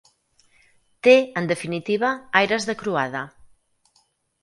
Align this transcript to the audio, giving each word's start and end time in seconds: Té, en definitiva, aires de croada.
Té, 1.09 1.13
en 1.43 1.51
definitiva, 1.53 2.11
aires 2.43 2.69
de 2.73 2.79
croada. 2.83 3.25